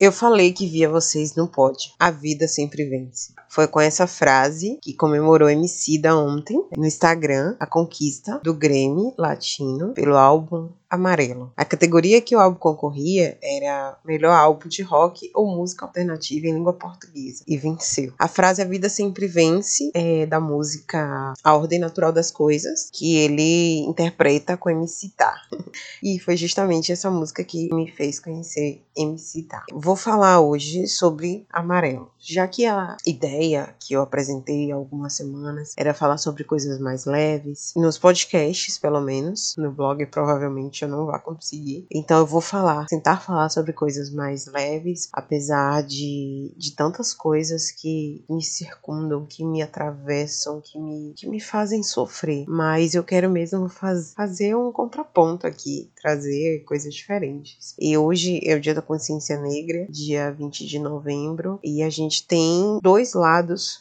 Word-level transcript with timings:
Eu 0.00 0.10
falei 0.10 0.50
que 0.50 0.66
via 0.66 0.88
vocês 0.88 1.34
não 1.34 1.46
pode. 1.46 1.92
A 1.98 2.10
vida 2.10 2.48
sempre 2.48 2.88
vence. 2.88 3.34
Foi 3.50 3.66
com 3.66 3.80
essa 3.80 4.06
frase 4.06 4.78
que 4.80 4.94
comemorou 4.94 5.50
Emicida 5.50 6.16
ontem 6.16 6.64
no 6.76 6.86
Instagram 6.86 7.56
a 7.58 7.66
conquista 7.66 8.40
do 8.44 8.54
Grammy 8.54 9.12
Latino 9.18 9.92
pelo 9.92 10.16
álbum 10.16 10.68
Amarelo. 10.88 11.52
A 11.56 11.64
categoria 11.64 12.20
que 12.20 12.34
o 12.34 12.40
álbum 12.40 12.58
concorria 12.58 13.38
era 13.40 13.96
melhor 14.04 14.32
álbum 14.32 14.68
de 14.68 14.82
rock 14.82 15.30
ou 15.34 15.46
música 15.46 15.84
alternativa 15.84 16.48
em 16.48 16.54
língua 16.54 16.72
portuguesa 16.72 17.44
e 17.46 17.56
venceu. 17.56 18.12
A 18.18 18.26
frase 18.26 18.60
A 18.60 18.64
Vida 18.64 18.88
Sempre 18.88 19.28
Vence 19.28 19.90
é 19.94 20.26
da 20.26 20.40
música 20.40 21.32
A 21.44 21.54
Ordem 21.54 21.78
Natural 21.78 22.12
das 22.12 22.30
Coisas, 22.30 22.90
que 22.92 23.16
ele 23.16 23.80
interpreta 23.80 24.56
com 24.56 24.70
MC 24.70 25.10
Tá. 25.16 25.34
e 26.02 26.18
foi 26.18 26.36
justamente 26.36 26.90
essa 26.90 27.10
música 27.10 27.44
que 27.44 27.72
me 27.72 27.90
fez 27.90 28.18
conhecer 28.18 28.82
MC 28.96 29.42
Tá. 29.42 29.64
Vou 29.72 29.94
falar 29.94 30.40
hoje 30.40 30.88
sobre 30.88 31.46
Amarelo, 31.50 32.10
já 32.18 32.48
que 32.48 32.66
a 32.66 32.96
ideia 33.06 33.39
que 33.78 33.94
eu 33.94 34.02
apresentei 34.02 34.70
há 34.70 34.74
algumas 34.74 35.14
semanas 35.14 35.72
era 35.76 35.94
falar 35.94 36.18
sobre 36.18 36.44
coisas 36.44 36.78
mais 36.78 37.06
leves, 37.06 37.72
nos 37.74 37.96
podcasts 37.96 38.78
pelo 38.78 39.00
menos, 39.00 39.54
no 39.56 39.72
blog 39.72 40.04
provavelmente 40.06 40.82
eu 40.82 40.88
não 40.88 41.06
vá 41.06 41.18
conseguir. 41.18 41.86
Então 41.90 42.18
eu 42.18 42.26
vou 42.26 42.40
falar, 42.40 42.86
tentar 42.86 43.20
falar 43.20 43.48
sobre 43.48 43.72
coisas 43.72 44.12
mais 44.12 44.46
leves, 44.46 45.08
apesar 45.12 45.82
de, 45.82 46.52
de 46.56 46.72
tantas 46.76 47.14
coisas 47.14 47.70
que 47.70 48.24
me 48.28 48.42
circundam, 48.42 49.24
que 49.26 49.44
me 49.44 49.62
atravessam, 49.62 50.60
que 50.60 50.78
me, 50.78 51.14
que 51.14 51.28
me 51.28 51.40
fazem 51.40 51.82
sofrer. 51.82 52.44
Mas 52.46 52.94
eu 52.94 53.02
quero 53.02 53.30
mesmo 53.30 53.68
faz, 53.68 54.12
fazer 54.14 54.54
um 54.54 54.70
contraponto 54.70 55.46
aqui, 55.46 55.90
trazer 56.00 56.64
coisas 56.64 56.92
diferentes. 56.92 57.74
E 57.78 57.96
hoje 57.96 58.40
é 58.44 58.54
o 58.54 58.60
Dia 58.60 58.74
da 58.74 58.82
Consciência 58.82 59.40
Negra, 59.40 59.86
dia 59.88 60.30
20 60.30 60.66
de 60.66 60.78
novembro, 60.78 61.58
e 61.64 61.82
a 61.82 61.88
gente 61.88 62.26
tem 62.26 62.78
dois 62.82 63.14
lados 63.14 63.29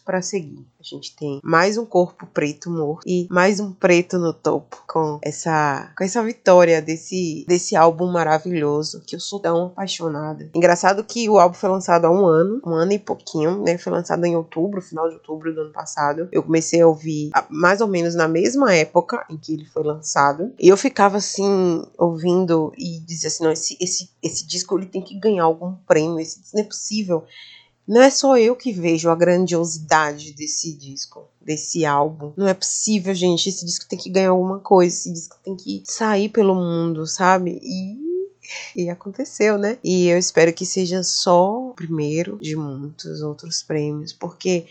para 0.05 0.21
seguir. 0.21 0.65
A 0.79 0.83
gente 0.83 1.15
tem 1.15 1.41
mais 1.43 1.77
um 1.77 1.85
corpo 1.85 2.25
preto 2.27 2.69
morto 2.69 3.03
e 3.05 3.27
mais 3.29 3.59
um 3.59 3.73
preto 3.73 4.17
no 4.17 4.31
topo 4.31 4.81
com 4.87 5.19
essa 5.21 5.91
com 5.97 6.03
essa 6.03 6.23
vitória 6.23 6.81
desse 6.81 7.43
desse 7.47 7.75
álbum 7.75 8.11
maravilhoso 8.11 9.01
que 9.05 9.15
eu 9.15 9.19
sou 9.19 9.39
tão 9.39 9.65
apaixonada. 9.65 10.49
Engraçado 10.53 11.03
que 11.03 11.27
o 11.29 11.37
álbum 11.37 11.55
foi 11.55 11.69
lançado 11.69 12.05
há 12.05 12.11
um 12.11 12.25
ano, 12.25 12.61
um 12.65 12.73
ano 12.73 12.93
e 12.93 12.99
pouquinho, 12.99 13.61
né? 13.63 13.77
Foi 13.77 13.91
lançado 13.91 14.23
em 14.25 14.35
outubro, 14.35 14.81
final 14.81 15.09
de 15.09 15.15
outubro 15.15 15.53
do 15.53 15.61
ano 15.61 15.73
passado. 15.73 16.29
Eu 16.31 16.43
comecei 16.43 16.81
a 16.81 16.87
ouvir 16.87 17.31
mais 17.49 17.81
ou 17.81 17.87
menos 17.87 18.15
na 18.15 18.27
mesma 18.27 18.73
época 18.73 19.25
em 19.29 19.37
que 19.37 19.53
ele 19.53 19.65
foi 19.65 19.83
lançado. 19.83 20.53
E 20.59 20.69
eu 20.69 20.77
ficava 20.77 21.17
assim 21.17 21.83
ouvindo 21.97 22.71
e 22.77 22.99
dizia 22.99 23.27
assim, 23.27 23.43
não, 23.43 23.51
esse 23.51 23.75
esse 23.81 24.09
esse 24.21 24.45
disco 24.45 24.77
ele 24.77 24.85
tem 24.85 25.01
que 25.01 25.19
ganhar 25.19 25.43
algum 25.43 25.73
prêmio, 25.87 26.19
esse 26.19 26.41
não 26.53 26.61
é 26.61 26.65
possível 26.65 27.25
não 27.89 28.03
é 28.03 28.11
só 28.11 28.37
eu 28.37 28.55
que 28.55 28.71
vejo 28.71 29.09
a 29.09 29.15
grandiosidade 29.15 30.31
desse 30.31 30.71
disco, 30.73 31.27
desse 31.41 31.85
álbum. 31.85 32.31
Não 32.37 32.47
é 32.47 32.53
possível, 32.53 33.15
gente. 33.15 33.49
Esse 33.49 33.65
disco 33.65 33.87
tem 33.89 33.97
que 33.97 34.11
ganhar 34.11 34.29
alguma 34.29 34.59
coisa. 34.59 34.95
Esse 34.95 35.11
disco 35.11 35.35
tem 35.43 35.55
que 35.55 35.81
sair 35.85 36.29
pelo 36.29 36.53
mundo, 36.53 37.07
sabe? 37.07 37.59
E 37.63 38.09
e 38.75 38.89
aconteceu, 38.89 39.57
né? 39.57 39.77
E 39.83 40.07
eu 40.07 40.17
espero 40.17 40.53
que 40.53 40.65
seja 40.65 41.03
só 41.03 41.69
o 41.69 41.73
primeiro 41.73 42.37
de 42.37 42.55
muitos 42.55 43.21
outros 43.21 43.61
prêmios, 43.61 44.11
porque 44.11 44.65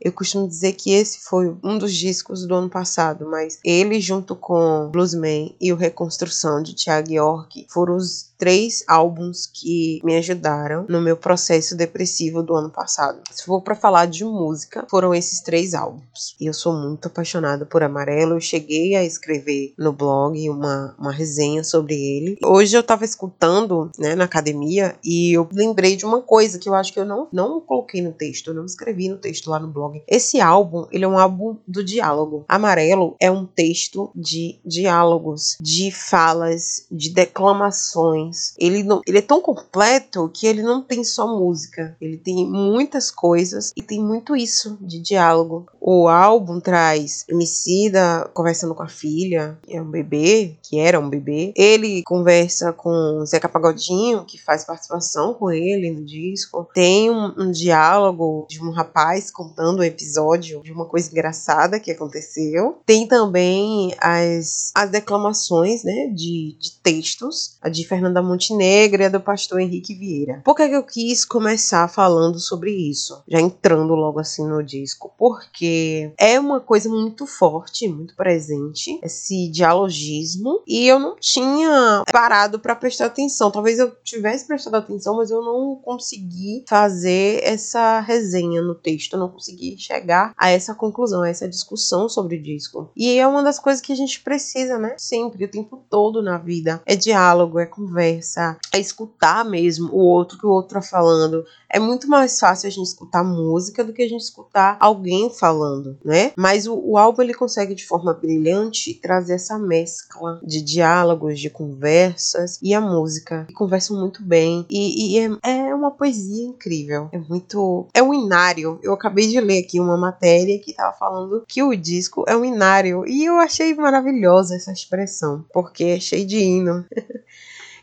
eu 0.00 0.12
costumo 0.12 0.46
dizer 0.46 0.74
que 0.74 0.92
esse 0.92 1.18
foi 1.20 1.56
um 1.62 1.76
dos 1.76 1.94
discos 1.94 2.46
do 2.46 2.54
ano 2.54 2.68
passado, 2.70 3.28
mas 3.28 3.58
ele 3.64 4.00
junto 4.00 4.36
com 4.36 4.88
Bluesman 4.90 5.54
e 5.60 5.72
o 5.72 5.76
Reconstrução 5.76 6.62
de 6.62 6.74
Thiago 6.74 7.12
York 7.12 7.66
foram 7.68 7.96
os 7.96 8.27
três 8.38 8.84
álbuns 8.86 9.46
que 9.46 10.00
me 10.04 10.16
ajudaram 10.16 10.86
no 10.88 11.00
meu 11.00 11.16
processo 11.16 11.76
depressivo 11.76 12.42
do 12.42 12.54
ano 12.54 12.70
passado. 12.70 13.20
Se 13.32 13.44
for 13.44 13.60
para 13.60 13.74
falar 13.74 14.06
de 14.06 14.24
música, 14.24 14.86
foram 14.88 15.12
esses 15.12 15.40
três 15.40 15.74
álbuns. 15.74 16.36
E 16.40 16.46
eu 16.46 16.54
sou 16.54 16.72
muito 16.72 17.08
apaixonada 17.08 17.66
por 17.66 17.82
Amarelo. 17.82 18.36
Eu 18.36 18.40
cheguei 18.40 18.94
a 18.94 19.04
escrever 19.04 19.74
no 19.76 19.92
blog 19.92 20.48
uma, 20.48 20.94
uma 20.98 21.12
resenha 21.12 21.64
sobre 21.64 21.94
ele. 21.94 22.38
Hoje 22.44 22.76
eu 22.76 22.82
tava 22.82 23.04
escutando, 23.04 23.90
né, 23.98 24.14
na 24.14 24.24
academia 24.24 24.96
e 25.04 25.36
eu 25.36 25.48
lembrei 25.52 25.96
de 25.96 26.04
uma 26.04 26.22
coisa 26.22 26.58
que 26.58 26.68
eu 26.68 26.74
acho 26.74 26.92
que 26.92 27.00
eu 27.00 27.04
não, 27.04 27.26
não 27.32 27.60
coloquei 27.60 28.00
no 28.00 28.12
texto, 28.12 28.48
eu 28.48 28.54
não 28.54 28.64
escrevi 28.64 29.08
no 29.08 29.18
texto 29.18 29.50
lá 29.50 29.58
no 29.58 29.68
blog. 29.68 30.00
Esse 30.06 30.40
álbum, 30.40 30.86
ele 30.92 31.04
é 31.04 31.08
um 31.08 31.18
álbum 31.18 31.56
do 31.66 31.82
diálogo. 31.82 32.44
Amarelo 32.48 33.16
é 33.18 33.30
um 33.30 33.44
texto 33.44 34.10
de 34.14 34.60
diálogos, 34.64 35.56
de 35.60 35.90
falas, 35.90 36.86
de 36.90 37.10
declamações 37.10 38.27
ele, 38.58 38.82
não, 38.82 39.00
ele 39.06 39.18
é 39.18 39.22
tão 39.22 39.40
completo 39.40 40.30
que 40.32 40.46
ele 40.46 40.62
não 40.62 40.82
tem 40.82 41.04
só 41.04 41.26
música. 41.26 41.96
Ele 42.00 42.16
tem 42.16 42.46
muitas 42.46 43.10
coisas 43.10 43.72
e 43.76 43.82
tem 43.82 44.02
muito 44.02 44.36
isso 44.36 44.76
de 44.80 45.00
diálogo. 45.00 45.66
O 45.80 46.08
álbum 46.08 46.60
traz 46.60 47.24
Emicida 47.28 48.28
conversando 48.34 48.74
com 48.74 48.82
a 48.82 48.88
filha, 48.88 49.58
que 49.62 49.76
é 49.76 49.82
um 49.82 49.90
bebê, 49.90 50.56
que 50.62 50.78
era 50.78 50.98
um 51.00 51.08
bebê. 51.08 51.52
Ele 51.56 52.02
conversa 52.04 52.72
com 52.72 53.24
Zeca 53.26 53.48
Pagodinho, 53.48 54.24
que 54.24 54.38
faz 54.38 54.64
participação 54.64 55.34
com 55.34 55.50
ele 55.50 55.90
no 55.90 56.04
disco. 56.04 56.68
Tem 56.74 57.10
um, 57.10 57.34
um 57.38 57.50
diálogo 57.50 58.46
de 58.48 58.62
um 58.62 58.70
rapaz 58.70 59.30
contando 59.30 59.78
o 59.78 59.82
um 59.82 59.84
episódio 59.84 60.60
de 60.62 60.72
uma 60.72 60.86
coisa 60.86 61.10
engraçada 61.10 61.80
que 61.80 61.90
aconteceu. 61.90 62.78
Tem 62.84 63.06
também 63.06 63.94
as, 63.98 64.72
as 64.74 64.90
declamações, 64.90 65.84
né, 65.84 66.08
de, 66.14 66.56
de 66.58 66.72
textos. 66.82 67.56
A 67.62 67.68
de 67.68 67.86
Fernanda 67.86 68.17
da 68.18 68.22
Montenegro 68.22 69.02
e 69.02 69.06
a 69.06 69.08
do 69.08 69.20
pastor 69.20 69.60
Henrique 69.60 69.94
Vieira. 69.94 70.42
Por 70.44 70.54
que, 70.54 70.68
que 70.68 70.74
eu 70.74 70.82
quis 70.82 71.24
começar 71.24 71.88
falando 71.88 72.38
sobre 72.40 72.72
isso? 72.72 73.22
Já 73.28 73.40
entrando 73.40 73.94
logo 73.94 74.18
assim 74.18 74.46
no 74.46 74.62
disco. 74.62 75.12
Porque 75.16 76.12
é 76.18 76.38
uma 76.38 76.60
coisa 76.60 76.88
muito 76.88 77.26
forte, 77.26 77.88
muito 77.88 78.16
presente, 78.16 78.98
esse 79.02 79.48
dialogismo. 79.48 80.62
E 80.66 80.86
eu 80.86 80.98
não 80.98 81.16
tinha 81.16 82.02
parado 82.12 82.58
para 82.58 82.74
prestar 82.74 83.06
atenção. 83.06 83.50
Talvez 83.50 83.78
eu 83.78 83.90
tivesse 84.02 84.46
prestado 84.46 84.74
atenção, 84.74 85.16
mas 85.16 85.30
eu 85.30 85.42
não 85.42 85.76
consegui 85.76 86.64
fazer 86.68 87.40
essa 87.44 88.00
resenha 88.00 88.60
no 88.60 88.74
texto. 88.74 89.12
Eu 89.12 89.20
não 89.20 89.28
consegui 89.28 89.76
chegar 89.78 90.32
a 90.36 90.50
essa 90.50 90.74
conclusão, 90.74 91.22
a 91.22 91.28
essa 91.28 91.48
discussão 91.48 92.08
sobre 92.08 92.36
o 92.36 92.42
disco. 92.42 92.90
E 92.96 93.18
é 93.18 93.26
uma 93.26 93.42
das 93.42 93.58
coisas 93.58 93.80
que 93.80 93.92
a 93.92 93.96
gente 93.96 94.20
precisa, 94.20 94.78
né? 94.78 94.94
Sempre, 94.98 95.44
o 95.44 95.50
tempo 95.50 95.84
todo 95.88 96.20
na 96.20 96.38
vida. 96.38 96.82
É 96.84 96.96
diálogo, 96.96 97.60
é 97.60 97.66
conversa 97.66 98.07
conversa, 98.08 98.56
a 98.72 98.78
escutar 98.78 99.44
mesmo 99.44 99.90
o 99.92 99.98
outro 99.98 100.38
que 100.38 100.46
o 100.46 100.50
outro 100.50 100.74
tá 100.74 100.82
falando. 100.82 101.44
É 101.70 101.78
muito 101.78 102.08
mais 102.08 102.38
fácil 102.38 102.66
a 102.66 102.70
gente 102.70 102.86
escutar 102.86 103.22
música 103.22 103.84
do 103.84 103.92
que 103.92 104.02
a 104.02 104.08
gente 104.08 104.22
escutar 104.22 104.76
alguém 104.80 105.30
falando, 105.30 105.98
né? 106.02 106.32
Mas 106.36 106.66
o, 106.66 106.74
o 106.74 106.96
álbum 106.96 107.22
ele 107.22 107.34
consegue 107.34 107.74
de 107.74 107.86
forma 107.86 108.14
brilhante 108.14 108.94
trazer 108.94 109.34
essa 109.34 109.58
mescla 109.58 110.40
de 110.42 110.62
diálogos, 110.62 111.38
de 111.38 111.50
conversas 111.50 112.58
e 112.62 112.72
a 112.72 112.80
música. 112.80 113.46
E 113.50 113.52
conversam 113.52 114.00
muito 114.00 114.22
bem. 114.22 114.64
E, 114.70 115.18
e 115.18 115.38
é, 115.44 115.68
é 115.68 115.74
uma 115.74 115.90
poesia 115.90 116.46
incrível. 116.46 117.08
É 117.12 117.18
muito. 117.18 117.86
É 117.92 118.02
um 118.02 118.14
inário. 118.14 118.78
Eu 118.82 118.94
acabei 118.94 119.26
de 119.26 119.38
ler 119.38 119.64
aqui 119.64 119.78
uma 119.78 119.96
matéria 119.96 120.58
que 120.58 120.72
tava 120.72 120.96
falando 120.96 121.44
que 121.46 121.62
o 121.62 121.76
disco 121.76 122.24
é 122.26 122.34
um 122.34 122.44
inário. 122.44 123.06
E 123.06 123.26
eu 123.26 123.36
achei 123.38 123.74
maravilhosa 123.74 124.56
essa 124.56 124.72
expressão, 124.72 125.44
porque 125.52 125.84
é 125.84 126.00
cheio 126.00 126.26
de 126.26 126.38
hino. 126.38 126.84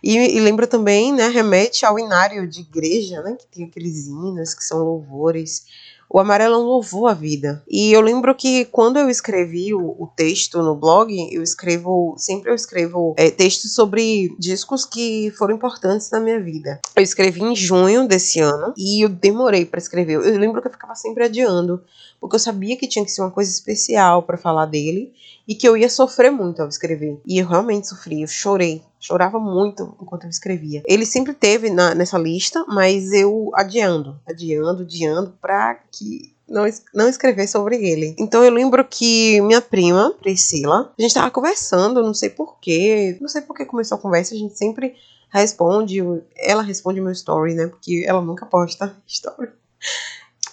E, 0.06 0.38
e 0.38 0.40
lembra 0.40 0.68
também, 0.68 1.12
né, 1.12 1.30
remete 1.30 1.84
ao 1.84 1.98
inário 1.98 2.48
de 2.48 2.62
igreja, 2.62 3.24
né, 3.24 3.36
que 3.40 3.48
tem 3.48 3.66
aqueles 3.66 4.06
hinos 4.06 4.54
que 4.54 4.63
são 4.63 4.78
louvores. 4.78 5.66
O 6.07 6.19
amarelo 6.19 6.54
é 6.54 6.57
um 6.60 6.62
louvor 6.62 7.10
à 7.10 7.13
vida. 7.16 7.63
E 7.68 7.92
eu 7.92 8.02
lembro 8.02 8.36
que 8.36 8.66
quando 8.66 8.98
eu 8.98 9.10
escrevi 9.10 9.74
o, 9.74 9.96
o 10.00 10.07
texto 10.16 10.62
no 10.62 10.75
blog, 10.75 11.12
eu 11.34 11.42
escrevo, 11.42 12.13
sempre 12.19 12.52
eu 12.52 12.56
escrevo 12.56 13.16
é, 13.18 13.31
textos 13.31 13.74
sobre 13.74 14.36
discos 14.38 14.86
que 14.86 15.34
foram 15.36 15.56
importantes 15.56 16.12
na 16.12 16.19
minha 16.19 16.40
vida. 16.40 16.80
Eu 16.96 17.01
escrevi 17.01 17.42
em 17.42 17.56
junho 17.56 18.08
desse 18.08 18.40
ano 18.40 18.75
e 18.78 19.04
eu 19.04 19.10
demorei 19.10 19.66
para 19.66 19.80
escrever. 19.80 20.13
Eu 20.13 20.38
lembro 20.38 20.62
que 20.62 20.68
eu 20.68 20.72
ficava 20.72 20.94
sempre 20.94 21.24
adiando, 21.24 21.81
porque 22.22 22.36
eu 22.36 22.40
sabia 22.40 22.78
que 22.78 22.88
tinha 22.88 23.04
que 23.04 23.12
ser 23.12 23.22
uma 23.22 23.31
coisa 23.31 23.50
especial 23.50 24.22
para 24.22 24.38
falar 24.38 24.68
dele 24.68 25.12
e 25.48 25.56
que 25.56 25.68
eu 25.68 25.75
ia 25.75 25.90
sofrer 25.90 26.31
muito 26.31 26.62
ao 26.62 26.68
escrever. 26.68 27.19
E 27.25 27.40
eu 27.40 27.48
realmente 27.48 27.88
sofri, 27.88 28.22
eu 28.22 28.28
chorei. 28.28 28.84
Chorava 29.06 29.40
muito 29.40 29.96
enquanto 30.02 30.24
eu 30.24 30.30
escrevia. 30.31 30.81
Ele 30.88 31.06
sempre 31.06 31.31
teve 31.31 31.69
na, 31.69 31.94
nessa 31.94 32.18
lista, 32.18 32.66
mas 32.68 33.13
eu 33.13 33.52
adiando, 33.54 34.19
adiando, 34.25 34.81
adiando, 34.81 35.38
pra 35.40 35.75
que 35.92 36.34
não, 36.50 36.63
não 36.92 37.07
escrever 37.07 37.48
sobre 37.48 37.75
ele. 37.75 38.16
Então 38.18 38.44
eu 38.44 38.52
lembro 38.52 38.84
que 38.84 39.40
minha 39.42 39.62
prima, 39.62 40.12
Priscila, 40.19 40.92
a 40.98 41.02
gente 41.02 41.13
tava 41.13 41.30
conversando, 41.30 42.02
não 42.02 42.16
sei 42.16 42.31
porquê, 42.31 43.16
não 43.22 43.28
sei 43.28 43.44
por 43.44 43.56
que 43.56 43.63
começou 43.66 43.96
a 43.96 44.02
conversa, 44.02 44.34
a 44.34 44.38
gente 44.38 44.57
sempre 44.57 44.96
responde, 45.30 46.00
ela 46.36 46.63
responde 46.63 47.00
meu 47.00 47.12
story, 47.12 47.54
né? 47.54 47.68
Porque 47.68 48.04
ela 48.08 48.22
nunca 48.22 48.48
posta 48.48 48.96
story. 49.06 49.50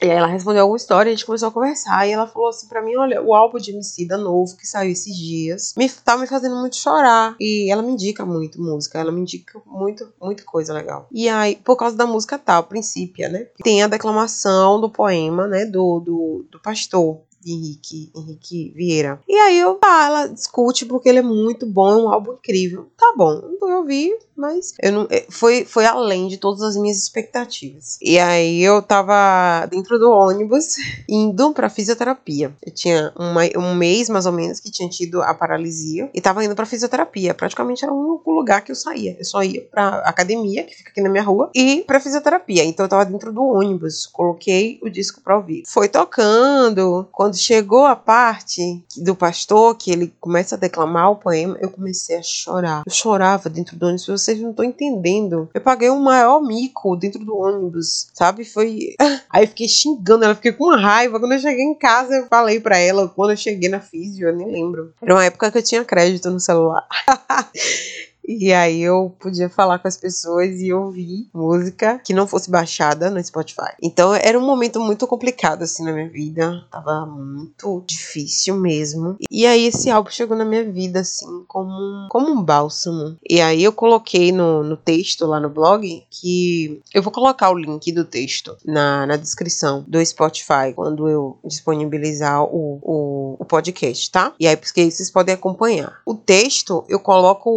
E 0.02 0.10
aí 0.10 0.16
ela 0.16 0.26
respondeu 0.26 0.62
alguma 0.62 0.76
história, 0.76 1.10
a 1.10 1.14
gente 1.14 1.24
começou 1.24 1.48
a 1.48 1.52
conversar. 1.52 2.06
E 2.08 2.10
ela 2.10 2.26
falou 2.26 2.48
assim 2.48 2.66
pra 2.66 2.82
mim: 2.82 2.96
olha, 2.96 3.22
o 3.22 3.32
álbum 3.34 3.58
de 3.58 3.70
Emicida 3.70 4.16
novo 4.16 4.56
que 4.56 4.66
saiu 4.66 4.90
esses 4.90 5.16
dias 5.16 5.74
me 5.76 5.88
tá 5.88 6.16
me 6.16 6.26
fazendo 6.26 6.56
muito 6.56 6.76
chorar. 6.76 7.36
E 7.38 7.70
ela 7.70 7.82
me 7.82 7.92
indica 7.92 8.26
muito 8.26 8.60
música, 8.60 8.98
ela 8.98 9.12
me 9.12 9.20
indica 9.20 9.60
muito, 9.64 10.12
muita 10.20 10.42
coisa 10.42 10.74
legal. 10.74 11.06
E 11.12 11.28
aí, 11.28 11.56
por 11.56 11.76
causa 11.76 11.96
da 11.96 12.06
música 12.06 12.36
tal, 12.36 12.64
Princípia, 12.64 13.28
né? 13.28 13.46
Tem 13.62 13.82
a 13.82 13.88
declamação 13.88 14.80
do 14.80 14.90
poema, 14.90 15.46
né? 15.46 15.64
Do, 15.64 16.00
do, 16.00 16.46
do 16.50 16.58
pastor. 16.60 17.20
Henrique, 17.44 18.10
Henrique 18.14 18.72
Vieira. 18.74 19.20
E 19.28 19.34
aí 19.34 19.58
eu, 19.58 19.78
ah, 19.82 20.06
ela 20.06 20.26
discute 20.28 20.86
porque 20.86 21.08
ele 21.08 21.18
é 21.18 21.22
muito 21.22 21.66
bom, 21.66 21.90
é 21.90 21.96
um 21.96 22.08
álbum 22.08 22.34
incrível. 22.34 22.86
Tá 22.96 23.14
bom, 23.16 23.42
eu 23.60 23.78
ouvi, 23.78 24.16
mas 24.36 24.74
eu 24.80 24.92
não, 24.92 25.06
é, 25.10 25.26
foi, 25.28 25.64
foi 25.64 25.84
além 25.86 26.28
de 26.28 26.36
todas 26.36 26.62
as 26.62 26.76
minhas 26.76 26.98
expectativas. 26.98 27.98
E 28.00 28.18
aí 28.18 28.62
eu 28.62 28.82
tava 28.82 29.66
dentro 29.66 29.98
do 29.98 30.10
ônibus 30.10 30.76
indo 31.08 31.52
pra 31.52 31.68
fisioterapia. 31.68 32.52
Eu 32.64 32.72
tinha 32.72 33.12
uma, 33.16 33.42
um 33.56 33.74
mês 33.74 34.08
mais 34.08 34.26
ou 34.26 34.32
menos 34.32 34.60
que 34.60 34.70
tinha 34.70 34.88
tido 34.88 35.22
a 35.22 35.34
paralisia 35.34 36.10
e 36.14 36.20
tava 36.20 36.44
indo 36.44 36.54
pra 36.54 36.66
fisioterapia. 36.66 37.34
Praticamente 37.34 37.84
era 37.84 37.92
o 37.92 38.14
único 38.14 38.30
lugar 38.30 38.62
que 38.62 38.72
eu 38.72 38.76
saía. 38.76 39.16
Eu 39.18 39.24
só 39.24 39.42
ia 39.42 39.62
pra 39.70 39.98
academia, 40.00 40.64
que 40.64 40.74
fica 40.74 40.90
aqui 40.90 41.00
na 41.00 41.08
minha 41.08 41.22
rua, 41.22 41.50
e 41.54 41.84
pra 41.86 42.00
fisioterapia. 42.00 42.64
Então 42.64 42.84
eu 42.84 42.90
tava 42.90 43.04
dentro 43.04 43.32
do 43.32 43.42
ônibus, 43.42 44.06
coloquei 44.06 44.78
o 44.82 44.88
disco 44.88 45.20
pra 45.20 45.36
ouvir. 45.36 45.62
Foi 45.66 45.88
tocando. 45.88 47.06
Quando 47.12 47.36
chegou 47.36 47.84
a 47.84 47.96
parte 47.96 48.82
do 48.96 49.14
pastor, 49.14 49.76
que 49.76 49.90
ele 49.90 50.12
começa 50.20 50.54
a 50.54 50.58
declamar 50.58 51.10
o 51.10 51.16
poema, 51.16 51.56
eu 51.60 51.70
comecei 51.70 52.16
a 52.16 52.22
chorar. 52.22 52.82
Eu 52.86 52.92
chorava 52.92 53.48
dentro 53.48 53.76
do 53.76 53.86
ônibus 53.86 54.21
vocês 54.22 54.40
não 54.40 54.50
estão 54.50 54.64
entendendo. 54.64 55.48
Eu 55.52 55.60
paguei 55.60 55.90
um 55.90 56.00
maior 56.00 56.40
mico 56.40 56.96
dentro 56.96 57.24
do 57.24 57.36
ônibus, 57.36 58.08
sabe? 58.12 58.44
Foi. 58.44 58.94
Aí 59.30 59.44
eu 59.44 59.48
fiquei 59.48 59.68
xingando 59.68 60.24
ela, 60.24 60.34
fiquei 60.34 60.52
com 60.52 60.74
raiva. 60.74 61.18
Quando 61.18 61.32
eu 61.32 61.38
cheguei 61.38 61.64
em 61.64 61.74
casa, 61.74 62.14
eu 62.14 62.26
falei 62.26 62.60
para 62.60 62.78
ela. 62.78 63.08
Quando 63.08 63.30
eu 63.30 63.36
cheguei 63.36 63.68
na 63.68 63.80
físio, 63.80 64.28
eu 64.28 64.36
nem 64.36 64.50
lembro. 64.50 64.92
Era 65.00 65.14
uma 65.14 65.24
época 65.24 65.50
que 65.50 65.58
eu 65.58 65.62
tinha 65.62 65.84
crédito 65.84 66.30
no 66.30 66.40
celular. 66.40 66.86
E 68.40 68.52
aí 68.52 68.80
eu 68.80 69.14
podia 69.18 69.48
falar 69.48 69.78
com 69.78 69.88
as 69.88 69.96
pessoas 69.96 70.60
e 70.60 70.72
ouvir 70.72 71.28
música 71.32 72.00
que 72.04 72.14
não 72.14 72.26
fosse 72.26 72.50
baixada 72.50 73.10
no 73.10 73.22
Spotify. 73.22 73.72
Então 73.82 74.14
era 74.14 74.38
um 74.38 74.46
momento 74.46 74.80
muito 74.80 75.06
complicado 75.06 75.62
assim 75.62 75.84
na 75.84 75.92
minha 75.92 76.08
vida, 76.08 76.64
tava 76.70 77.06
muito 77.06 77.82
difícil 77.86 78.56
mesmo. 78.56 79.16
E 79.30 79.46
aí 79.46 79.66
esse 79.66 79.90
álbum 79.90 80.10
chegou 80.10 80.36
na 80.36 80.44
minha 80.44 80.64
vida 80.70 81.00
assim 81.00 81.44
como 81.46 81.70
um, 81.70 82.08
como 82.10 82.30
um 82.30 82.42
bálsamo. 82.42 83.16
E 83.28 83.40
aí 83.40 83.62
eu 83.62 83.72
coloquei 83.72 84.32
no, 84.32 84.62
no 84.62 84.76
texto 84.76 85.26
lá 85.26 85.40
no 85.40 85.50
blog 85.50 86.04
que 86.10 86.80
eu 86.94 87.02
vou 87.02 87.12
colocar 87.12 87.50
o 87.50 87.58
link 87.58 87.90
do 87.92 88.04
texto 88.04 88.56
na, 88.64 89.06
na 89.06 89.16
descrição 89.16 89.84
do 89.86 90.04
Spotify 90.04 90.72
quando 90.74 91.08
eu 91.08 91.38
disponibilizar 91.44 92.42
o, 92.44 92.78
o, 92.82 93.36
o 93.38 93.44
podcast, 93.44 94.10
tá? 94.10 94.32
E 94.38 94.46
aí 94.46 94.56
porque 94.56 94.90
vocês 94.90 95.10
podem 95.10 95.34
acompanhar. 95.34 96.00
O 96.06 96.14
texto 96.14 96.84
eu 96.88 97.00
coloco 97.00 97.50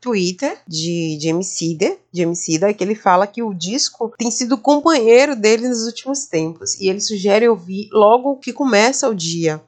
Twitter 0.00 0.58
de, 0.66 1.16
de 1.18 1.28
Emicida, 1.28 1.96
de 2.12 2.22
Emicida, 2.22 2.72
que 2.72 2.82
ele 2.82 2.94
fala 2.94 3.26
que 3.26 3.42
o 3.42 3.54
disco 3.54 4.12
tem 4.18 4.30
sido 4.30 4.58
companheiro 4.58 5.36
dele 5.36 5.68
nos 5.68 5.84
últimos 5.86 6.24
tempos. 6.26 6.74
E 6.80 6.88
ele 6.88 7.00
sugere 7.00 7.48
ouvir 7.48 7.88
logo 7.92 8.36
que 8.36 8.52
começa 8.52 9.08
o 9.08 9.14
dia 9.14 9.62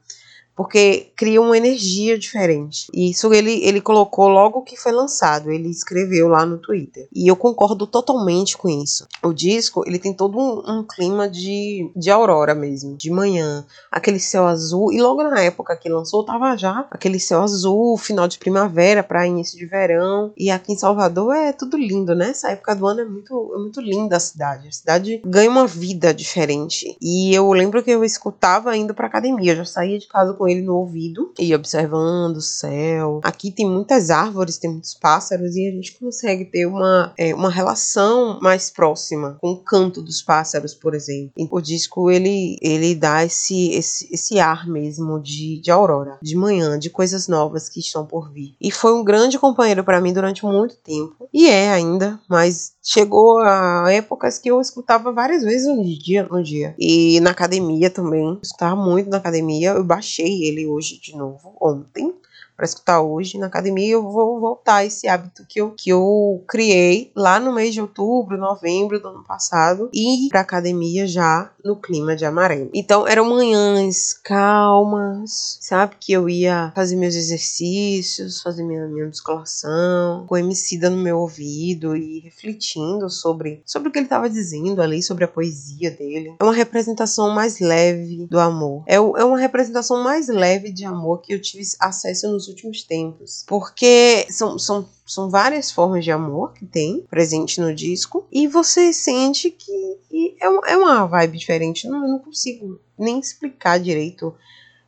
porque 0.59 1.13
cria 1.15 1.41
uma 1.41 1.57
energia 1.57 2.19
diferente. 2.19 2.89
E 2.93 3.11
isso 3.11 3.33
ele, 3.33 3.65
ele 3.65 3.81
colocou 3.81 4.27
logo 4.27 4.63
que 4.63 4.77
foi 4.77 4.91
lançado, 4.91 5.53
ele 5.53 5.71
escreveu 5.71 6.27
lá 6.27 6.45
no 6.45 6.59
Twitter. 6.59 7.07
E 7.15 7.31
eu 7.31 7.37
concordo 7.37 7.87
totalmente 7.87 8.59
com 8.59 8.69
isso. 8.69 9.07
O 9.23 9.33
disco, 9.33 9.85
ele 9.87 10.01
tem 10.01 10.13
todo 10.13 10.37
um, 10.37 10.81
um 10.81 10.83
clima 10.83 11.29
de, 11.29 11.89
de 11.95 12.11
aurora 12.11 12.57
mesmo, 12.57 12.97
de 12.97 13.09
manhã, 13.09 13.65
aquele 13.89 14.19
céu 14.19 14.49
azul, 14.49 14.93
e 14.93 15.01
logo 15.01 15.23
na 15.23 15.41
época 15.41 15.77
que 15.77 15.89
lançou, 15.89 16.25
tava 16.25 16.57
já 16.57 16.85
aquele 16.91 17.21
céu 17.21 17.41
azul, 17.41 17.97
final 17.97 18.27
de 18.27 18.37
primavera 18.37 19.05
para 19.05 19.29
início 19.29 19.57
de 19.57 19.65
verão, 19.65 20.33
e 20.37 20.51
aqui 20.51 20.73
em 20.73 20.77
Salvador 20.77 21.37
é 21.37 21.53
tudo 21.53 21.77
lindo, 21.77 22.17
né? 22.17 22.31
Essa 22.31 22.51
época 22.51 22.75
do 22.75 22.85
ano 22.85 23.03
é 23.03 23.05
muito, 23.05 23.53
é 23.55 23.59
muito 23.59 23.81
linda 23.81 24.17
a 24.17 24.21
cidade. 24.21 24.67
A 24.67 24.73
cidade 24.73 25.23
ganha 25.25 25.49
uma 25.49 25.69
vida 25.69 26.13
diferente. 26.13 26.97
E 27.01 27.33
eu 27.33 27.49
lembro 27.53 27.81
que 27.81 27.93
eu 27.93 28.05
escutava 28.05 28.77
indo 28.77 28.93
pra 28.93 29.07
academia, 29.07 29.53
eu 29.53 29.59
já 29.59 29.65
saía 29.65 30.01
de 30.01 30.09
casa 30.09 30.35
com 30.35 30.48
ele 30.49 30.63
no 30.63 30.77
ouvido 30.77 31.33
e 31.39 31.55
observando 31.55 32.37
o 32.37 32.43
céu. 32.43 33.21
Aqui 33.23 33.51
tem 33.51 33.69
muitas 33.69 34.11
árvores, 34.11 34.59
tem 34.59 34.71
muitos 34.71 34.95
pássaros 34.95 35.57
e 35.57 35.69
a 35.69 35.73
gente 35.73 35.99
consegue 35.99 36.45
ter 36.45 36.67
uma, 36.67 37.13
é, 37.19 37.35
uma 37.35 37.51
relação 37.51 38.39
mais 38.41 38.71
próxima 38.71 39.37
com 39.41 39.51
o 39.51 39.63
canto 39.63 40.03
dos 40.03 40.23
pássaros, 40.23 40.75
por 40.75 40.95
exemplo. 40.95 41.33
E 41.37 41.49
o 41.51 41.61
disco 41.61 42.11
ele, 42.11 42.57
ele 42.63 42.95
dá 42.95 43.25
esse, 43.25 43.71
esse, 43.71 44.09
esse 44.13 44.39
ar 44.39 44.67
mesmo 44.67 45.21
de, 45.21 45.61
de 45.61 45.71
aurora, 45.71 46.19
de 46.23 46.37
manhã, 46.37 46.79
de 46.79 46.91
coisas 46.91 47.29
novas 47.29 47.69
que 47.69 47.81
estão 47.81 48.07
por 48.07 48.33
vir. 48.33 48.55
E 48.61 48.71
foi 48.71 48.93
um 48.93 49.05
grande 49.05 49.39
companheiro 49.39 49.85
para 49.85 50.01
mim 50.01 50.13
durante 50.13 50.45
muito 50.45 50.77
tempo 50.77 51.29
e 51.33 51.49
é 51.49 51.71
ainda, 51.71 52.19
mas 52.29 52.73
chegou 52.83 53.39
a 53.39 53.85
épocas 53.91 54.39
que 54.39 54.51
eu 54.51 54.61
escutava 54.61 55.13
várias 55.13 55.43
vezes 55.43 55.67
no 55.67 55.83
dia, 55.85 56.27
no 56.31 56.43
dia. 56.43 56.75
E 56.79 57.21
na 57.21 57.31
academia 57.31 57.91
também, 57.91 58.25
eu 58.25 58.41
escutava 58.43 58.77
muito 58.77 59.11
na 59.11 59.19
academia. 59.19 59.71
Eu 59.71 59.85
baixei 59.85 60.38
ele 60.45 60.67
hoje 60.67 61.01
de 61.01 61.17
novo, 61.17 61.57
ontem 61.61 62.15
para 62.59 62.65
escutar 62.65 63.01
hoje 63.01 63.39
na 63.39 63.47
academia, 63.47 63.93
eu 63.93 64.03
vou 64.03 64.41
voltar 64.41 64.85
esse 64.85 65.07
hábito 65.07 65.47
que 65.49 65.61
eu, 65.61 65.71
que 65.71 65.91
eu 65.91 66.43
criei 66.49 67.13
lá 67.15 67.39
no 67.39 67.53
mês 67.53 67.73
de 67.73 67.81
outubro, 67.81 68.37
novembro 68.37 68.99
do 68.99 69.07
ano 69.07 69.23
passado, 69.23 69.89
e 69.95 70.27
ir 70.27 70.29
pra 70.29 70.41
academia 70.41 71.07
já 71.07 71.53
no 71.65 71.77
clima 71.77 72.17
de 72.17 72.25
amarelo. 72.25 72.69
Então 72.75 73.07
eram 73.07 73.29
manhãs 73.29 74.13
calmas, 74.13 75.59
sabe? 75.61 75.95
Que 76.01 76.13
eu 76.13 76.29
ia 76.29 76.73
fazer 76.75 76.97
meus 76.97 77.15
exercícios, 77.15 78.43
fazer 78.43 78.65
minha, 78.65 78.89
minha 78.89 79.07
musculação, 79.07 80.27
com 80.27 80.37
emicida 80.37 80.91
no 80.91 80.97
meu 80.97 81.19
ouvido 81.19 81.97
e 81.97 82.19
refletindo 82.19 83.09
sobre, 83.09 83.63
sobre 83.65 83.89
o 83.89 83.93
que 83.93 84.01
ele 84.01 84.07
estava 84.07 84.29
dizendo 84.29 84.83
ali, 84.83 85.01
sobre 85.01 85.23
a 85.23 85.29
poesia 85.29 85.93
dele. 85.93 86.35
É 86.41 86.43
uma 86.43 86.53
representação 86.53 87.31
mais 87.31 87.61
leve 87.61 88.27
do 88.29 88.41
amor. 88.41 88.83
É, 88.85 88.97
é 88.97 89.01
uma 89.01 89.39
representação 89.39 90.03
mais 90.03 90.27
leve 90.27 90.73
de 90.73 90.85
amor 90.85 91.23
que 91.23 91.33
eu 91.33 91.41
tive 91.41 91.63
acesso 91.79 92.27
nos 92.31 92.49
últimos 92.49 92.83
tempos. 92.83 93.45
Porque 93.47 94.27
são, 94.31 94.59
são, 94.59 94.89
são 95.07 95.31
várias 95.31 95.71
formas 95.71 96.05
de 96.05 96.11
amor 96.11 96.53
que 96.53 96.67
tem 96.67 97.05
presente 97.11 97.61
no 97.61 97.75
disco. 97.75 98.27
E 98.31 98.47
você 98.47 98.93
sente 98.93 99.51
que 99.51 99.99
é, 100.41 100.73
é 100.73 100.77
uma 100.77 101.07
vibe 101.07 101.39
diferente. 101.39 101.89
Não, 101.89 102.05
eu 102.05 102.09
não 102.09 102.19
consigo 102.19 102.81
nem 102.99 103.19
explicar 103.19 103.79
direito. 103.79 104.35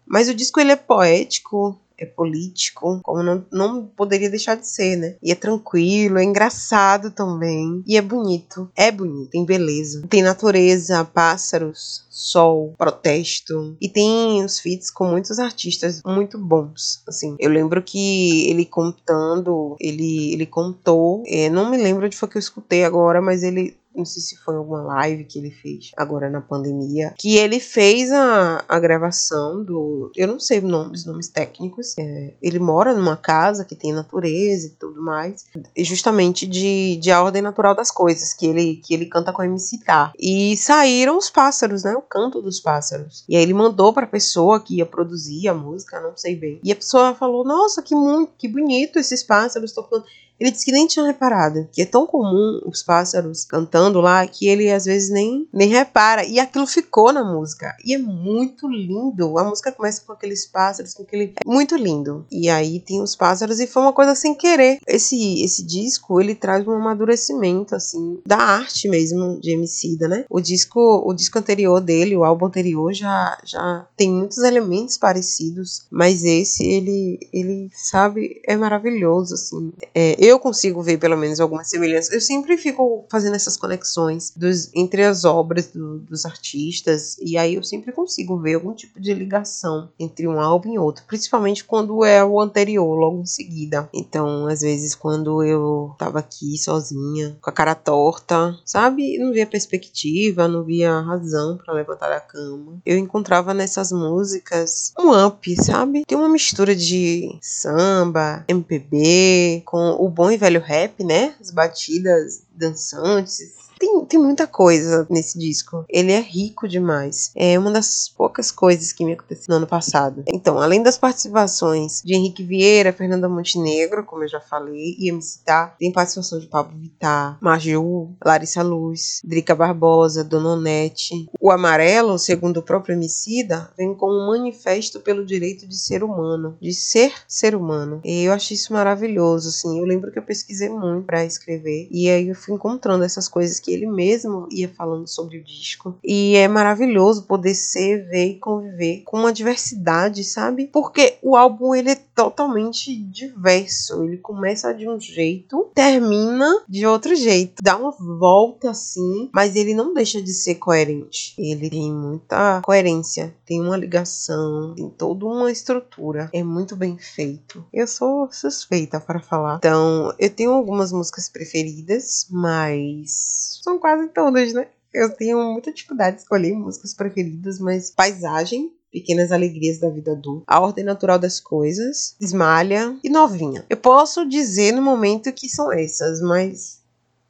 Mas 0.06 0.28
o 0.28 0.34
disco 0.34 0.58
ele 0.60 0.72
é 0.72 0.76
poético, 0.76 1.78
é 2.00 2.06
político, 2.06 3.00
como 3.02 3.22
não, 3.22 3.44
não 3.52 3.86
poderia 3.86 4.30
deixar 4.30 4.56
de 4.56 4.66
ser, 4.66 4.96
né? 4.96 5.16
E 5.22 5.30
é 5.30 5.34
tranquilo, 5.34 6.18
é 6.18 6.24
engraçado 6.24 7.10
também. 7.10 7.82
E 7.86 7.96
é 7.96 8.02
bonito. 8.02 8.70
É 8.74 8.90
bonito, 8.90 9.30
tem 9.30 9.44
beleza. 9.44 10.02
Tem 10.08 10.22
natureza, 10.22 11.04
pássaros, 11.04 12.06
sol, 12.08 12.74
protesto. 12.78 13.76
E 13.80 13.88
tem 13.88 14.42
os 14.44 14.58
feats 14.58 14.90
com 14.90 15.04
muitos 15.04 15.38
artistas 15.38 16.00
muito 16.04 16.38
bons. 16.38 17.02
Assim, 17.06 17.36
eu 17.38 17.50
lembro 17.50 17.82
que 17.82 18.48
ele 18.48 18.64
contando, 18.64 19.76
ele, 19.78 20.32
ele 20.32 20.46
contou, 20.46 21.22
é, 21.26 21.50
não 21.50 21.70
me 21.70 21.76
lembro 21.76 22.08
de 22.08 22.16
foi 22.16 22.28
que 22.28 22.36
eu 22.36 22.40
escutei 22.40 22.84
agora, 22.84 23.20
mas 23.20 23.42
ele 23.42 23.76
não 23.94 24.04
sei 24.04 24.22
se 24.22 24.36
foi 24.36 24.56
alguma 24.56 24.82
live 24.82 25.24
que 25.24 25.38
ele 25.38 25.50
fez 25.50 25.90
agora 25.96 26.30
na 26.30 26.40
pandemia, 26.40 27.14
que 27.18 27.36
ele 27.36 27.58
fez 27.58 28.10
a, 28.12 28.64
a 28.68 28.78
gravação 28.78 29.64
do. 29.64 30.10
Eu 30.16 30.28
não 30.28 30.38
sei 30.38 30.60
nomes, 30.60 31.04
nomes 31.04 31.28
técnicos. 31.28 31.96
É, 31.98 32.34
ele 32.40 32.58
mora 32.58 32.94
numa 32.94 33.16
casa 33.16 33.64
que 33.64 33.74
tem 33.74 33.92
natureza 33.92 34.68
e 34.68 34.70
tudo 34.70 35.02
mais, 35.02 35.46
justamente 35.78 36.46
de, 36.46 36.96
de 36.96 37.10
a 37.10 37.22
ordem 37.22 37.42
natural 37.42 37.74
das 37.74 37.90
coisas, 37.90 38.32
que 38.32 38.46
ele, 38.46 38.76
que 38.76 38.94
ele 38.94 39.06
canta 39.06 39.32
com 39.32 39.42
a 39.42 39.46
MC. 39.46 39.70
E 40.18 40.56
saíram 40.56 41.16
os 41.16 41.30
pássaros, 41.30 41.84
né? 41.84 41.94
O 41.94 42.02
canto 42.02 42.40
dos 42.42 42.60
pássaros. 42.60 43.24
E 43.28 43.36
aí 43.36 43.42
ele 43.42 43.54
mandou 43.54 43.92
pra 43.92 44.06
pessoa 44.06 44.60
que 44.60 44.76
ia 44.76 44.86
produzir 44.86 45.48
a 45.48 45.54
música, 45.54 46.00
não 46.00 46.16
sei 46.16 46.36
bem. 46.36 46.60
E 46.62 46.72
a 46.72 46.76
pessoa 46.76 47.14
falou: 47.14 47.44
Nossa, 47.44 47.82
que 47.82 47.94
muito, 47.94 48.32
que 48.38 48.48
bonito 48.48 48.98
esses 48.98 49.22
pássaros 49.22 49.72
tocando. 49.72 50.04
Ele 50.40 50.50
disse 50.50 50.64
que 50.64 50.72
nem 50.72 50.86
tinha 50.86 51.06
reparado, 51.06 51.68
que 51.70 51.82
é 51.82 51.86
tão 51.86 52.06
comum 52.06 52.60
os 52.64 52.82
pássaros 52.82 53.44
cantando 53.44 54.00
lá 54.00 54.26
que 54.26 54.48
ele 54.48 54.70
às 54.70 54.84
vezes 54.84 55.10
nem, 55.10 55.46
nem 55.52 55.68
repara. 55.68 56.24
E 56.24 56.38
aquilo 56.38 56.66
ficou 56.66 57.12
na 57.12 57.22
música. 57.22 57.76
E 57.84 57.94
é 57.94 57.98
muito 57.98 58.68
lindo. 58.68 59.38
A 59.38 59.44
música 59.44 59.70
começa 59.72 60.02
com 60.06 60.12
aqueles 60.12 60.46
pássaros, 60.46 60.94
com 60.94 61.02
aquele. 61.02 61.34
É 61.36 61.48
muito 61.48 61.76
lindo. 61.76 62.24
E 62.30 62.48
aí 62.48 62.80
tem 62.80 63.02
os 63.02 63.14
pássaros 63.14 63.60
e 63.60 63.66
foi 63.66 63.82
uma 63.82 63.92
coisa 63.92 64.14
sem 64.14 64.34
querer. 64.34 64.78
Esse, 64.86 65.42
esse 65.42 65.62
disco, 65.62 66.20
ele 66.20 66.34
traz 66.34 66.66
um 66.66 66.72
amadurecimento, 66.72 67.74
assim, 67.74 68.20
da 68.24 68.38
arte 68.38 68.88
mesmo 68.88 69.38
de 69.40 69.52
Emicida, 69.52 70.08
né? 70.08 70.24
O 70.30 70.40
disco, 70.40 71.02
o 71.04 71.12
disco 71.12 71.38
anterior 71.38 71.80
dele, 71.80 72.16
o 72.16 72.24
álbum 72.24 72.46
anterior, 72.46 72.92
já, 72.92 73.38
já 73.44 73.86
tem 73.96 74.10
muitos 74.10 74.38
elementos 74.38 74.96
parecidos, 74.96 75.86
mas 75.90 76.24
esse, 76.24 76.64
ele, 76.64 77.18
ele 77.32 77.70
sabe, 77.74 78.40
é 78.46 78.56
maravilhoso, 78.56 79.34
assim. 79.34 79.72
É, 79.94 80.16
eu 80.30 80.38
consigo 80.38 80.82
ver 80.82 80.98
pelo 80.98 81.16
menos 81.16 81.40
algumas 81.40 81.68
semelhanças. 81.68 82.12
Eu 82.12 82.20
sempre 82.20 82.56
fico 82.56 83.06
fazendo 83.10 83.36
essas 83.36 83.56
conexões 83.56 84.32
dos, 84.36 84.70
entre 84.74 85.04
as 85.04 85.24
obras 85.24 85.68
do, 85.68 85.98
dos 85.98 86.24
artistas 86.24 87.16
e 87.18 87.36
aí 87.36 87.54
eu 87.54 87.62
sempre 87.62 87.92
consigo 87.92 88.38
ver 88.38 88.54
algum 88.54 88.72
tipo 88.74 89.00
de 89.00 89.12
ligação 89.12 89.90
entre 89.98 90.26
um 90.26 90.40
álbum 90.40 90.74
e 90.74 90.78
outro, 90.78 91.04
principalmente 91.06 91.64
quando 91.64 92.04
é 92.04 92.24
o 92.24 92.40
anterior, 92.40 92.94
logo 92.94 93.20
em 93.20 93.26
seguida. 93.26 93.88
Então, 93.92 94.46
às 94.46 94.60
vezes 94.60 94.94
quando 94.94 95.42
eu 95.42 95.94
tava 95.98 96.18
aqui 96.18 96.56
sozinha, 96.58 97.36
com 97.40 97.50
a 97.50 97.52
cara 97.52 97.74
torta, 97.74 98.56
sabe, 98.64 99.18
não 99.18 99.32
via 99.32 99.46
perspectiva, 99.46 100.48
não 100.48 100.64
via 100.64 101.00
razão 101.00 101.56
para 101.56 101.74
levantar 101.74 102.08
da 102.08 102.20
cama, 102.20 102.80
eu 102.84 102.96
encontrava 102.96 103.52
nessas 103.54 103.92
músicas 103.92 104.92
um 104.98 105.26
up, 105.26 105.56
sabe? 105.56 106.04
Tem 106.06 106.16
uma 106.16 106.28
mistura 106.28 106.74
de 106.74 107.38
samba, 107.40 108.44
MPB, 108.48 109.62
com 109.64 109.96
o 109.98 110.08
bom 110.20 110.30
e 110.30 110.36
velho 110.36 110.60
rap, 110.60 111.02
né? 111.02 111.34
As 111.40 111.50
batidas 111.50 112.42
dançantes, 112.54 113.69
tem, 113.80 114.04
tem 114.04 114.20
muita 114.20 114.46
coisa 114.46 115.06
nesse 115.08 115.38
disco. 115.38 115.86
Ele 115.88 116.12
é 116.12 116.20
rico 116.20 116.68
demais. 116.68 117.32
É 117.34 117.58
uma 117.58 117.70
das 117.70 118.12
poucas 118.14 118.52
coisas 118.52 118.92
que 118.92 119.04
me 119.04 119.14
aconteceu 119.14 119.46
no 119.48 119.56
ano 119.56 119.66
passado. 119.66 120.22
Então, 120.28 120.60
além 120.60 120.82
das 120.82 120.98
participações 120.98 122.02
de 122.04 122.14
Henrique 122.14 122.44
Vieira, 122.44 122.92
Fernanda 122.92 123.28
Montenegro, 123.28 124.04
como 124.04 124.22
eu 124.22 124.28
já 124.28 124.40
falei, 124.40 124.96
e 124.98 125.08
MC 125.08 125.40
Tá, 125.44 125.74
tem 125.78 125.90
participação 125.90 126.38
de 126.38 126.46
Pablo 126.46 126.78
Vittar, 126.78 127.38
Maju, 127.40 128.10
Larissa 128.22 128.62
Luz, 128.62 129.20
Drica 129.24 129.54
Barbosa, 129.54 130.22
Dona 130.22 130.50
Onete. 130.50 131.30
O 131.40 131.50
Amarelo, 131.50 132.18
segundo 132.18 132.58
o 132.58 132.62
próprio 132.62 132.92
Emicida, 132.92 133.70
vem 133.78 133.94
com 133.94 134.10
um 134.10 134.26
manifesto 134.26 135.00
pelo 135.00 135.24
direito 135.24 135.66
de 135.66 135.78
ser 135.78 136.04
humano, 136.04 136.58
de 136.60 136.74
ser 136.74 137.14
ser 137.26 137.54
humano. 137.54 138.00
E 138.04 138.24
eu 138.24 138.32
achei 138.34 138.54
isso 138.54 138.74
maravilhoso, 138.74 139.48
assim. 139.48 139.78
Eu 139.78 139.86
lembro 139.86 140.12
que 140.12 140.18
eu 140.18 140.22
pesquisei 140.22 140.68
muito 140.68 141.06
para 141.06 141.24
escrever 141.24 141.88
e 141.90 142.10
aí 142.10 142.28
eu 142.28 142.34
fui 142.34 142.54
encontrando 142.54 143.04
essas 143.04 143.26
coisas 143.26 143.58
que 143.58 143.69
ele 143.72 143.86
mesmo 143.86 144.48
ia 144.50 144.68
falando 144.68 145.06
sobre 145.06 145.38
o 145.38 145.44
disco. 145.44 145.94
E 146.04 146.36
é 146.36 146.48
maravilhoso 146.48 147.24
poder 147.24 147.54
ser, 147.54 148.08
ver 148.08 148.32
e 148.32 148.38
conviver 148.38 149.02
com 149.04 149.18
uma 149.18 149.32
diversidade, 149.32 150.24
sabe? 150.24 150.66
Porque 150.66 151.18
o 151.22 151.36
álbum 151.36 151.74
ele 151.74 151.90
é 151.90 151.94
totalmente 151.94 152.94
diverso. 152.94 154.04
Ele 154.04 154.18
começa 154.18 154.72
de 154.72 154.88
um 154.88 155.00
jeito, 155.00 155.70
termina 155.74 156.62
de 156.68 156.86
outro 156.86 157.14
jeito. 157.14 157.62
Dá 157.62 157.76
uma 157.76 157.90
volta 157.90 158.70
assim, 158.70 159.30
mas 159.32 159.56
ele 159.56 159.74
não 159.74 159.94
deixa 159.94 160.20
de 160.20 160.32
ser 160.32 160.56
coerente. 160.56 161.34
Ele 161.38 161.70
tem 161.70 161.92
muita 161.92 162.60
coerência, 162.62 163.34
tem 163.46 163.60
uma 163.60 163.76
ligação, 163.76 164.74
tem 164.74 164.88
toda 164.90 165.24
uma 165.26 165.50
estrutura. 165.50 166.28
É 166.32 166.42
muito 166.42 166.76
bem 166.76 166.98
feito. 166.98 167.64
Eu 167.72 167.86
sou 167.86 168.28
suspeita 168.30 169.00
para 169.00 169.20
falar. 169.20 169.56
Então, 169.56 170.14
eu 170.18 170.30
tenho 170.30 170.52
algumas 170.52 170.92
músicas 170.92 171.28
preferidas, 171.28 172.26
mas 172.30 173.59
são 173.60 173.78
quase 173.78 174.08
todas, 174.08 174.52
né? 174.52 174.66
Eu 174.92 175.10
tenho 175.14 175.40
muita 175.52 175.72
dificuldade 175.72 176.16
de 176.16 176.22
escolher 176.22 176.52
músicas 176.54 176.94
preferidas, 176.94 177.60
mas 177.60 177.90
Paisagem, 177.90 178.72
Pequenas 178.90 179.30
Alegrias 179.30 179.78
da 179.78 179.88
Vida 179.88 180.12
Adulta, 180.12 180.44
A 180.46 180.60
Ordem 180.60 180.84
Natural 180.84 181.18
das 181.18 181.38
Coisas, 181.38 182.16
Esmalha 182.20 182.98
e 183.04 183.08
Novinha. 183.08 183.64
Eu 183.70 183.76
posso 183.76 184.26
dizer 184.26 184.72
no 184.72 184.82
momento 184.82 185.32
que 185.32 185.48
são 185.48 185.72
essas, 185.72 186.20
mas 186.20 186.82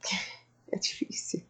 é 0.72 0.78
difícil 0.78 1.42